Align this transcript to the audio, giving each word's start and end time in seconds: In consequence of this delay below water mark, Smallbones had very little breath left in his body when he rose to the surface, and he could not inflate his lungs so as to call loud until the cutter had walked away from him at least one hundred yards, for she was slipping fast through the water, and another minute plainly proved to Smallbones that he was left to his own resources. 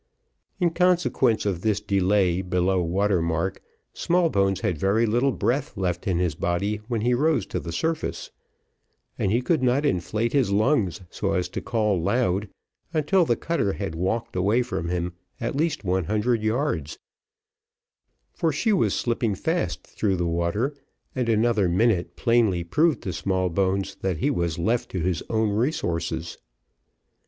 In 0.59 0.71
consequence 0.71 1.45
of 1.45 1.61
this 1.61 1.79
delay 1.79 2.41
below 2.41 2.81
water 2.81 3.21
mark, 3.21 3.61
Smallbones 3.93 4.61
had 4.61 4.79
very 4.79 5.05
little 5.05 5.31
breath 5.31 5.77
left 5.77 6.07
in 6.07 6.17
his 6.17 6.33
body 6.33 6.77
when 6.87 7.01
he 7.01 7.13
rose 7.13 7.45
to 7.45 7.59
the 7.59 7.71
surface, 7.71 8.31
and 9.19 9.31
he 9.31 9.43
could 9.43 9.61
not 9.61 9.85
inflate 9.85 10.33
his 10.33 10.49
lungs 10.51 11.01
so 11.11 11.33
as 11.33 11.47
to 11.49 11.61
call 11.61 12.01
loud 12.01 12.49
until 12.91 13.25
the 13.25 13.35
cutter 13.35 13.73
had 13.73 13.93
walked 13.93 14.35
away 14.35 14.63
from 14.63 14.89
him 14.89 15.13
at 15.39 15.55
least 15.55 15.83
one 15.83 16.05
hundred 16.05 16.41
yards, 16.41 16.97
for 18.33 18.51
she 18.51 18.73
was 18.73 18.95
slipping 18.95 19.35
fast 19.35 19.85
through 19.85 20.15
the 20.15 20.25
water, 20.25 20.73
and 21.13 21.29
another 21.29 21.69
minute 21.69 22.15
plainly 22.15 22.63
proved 22.63 23.03
to 23.03 23.13
Smallbones 23.13 23.93
that 24.01 24.17
he 24.17 24.31
was 24.31 24.57
left 24.57 24.89
to 24.89 24.99
his 24.99 25.21
own 25.29 25.51
resources. 25.51 26.39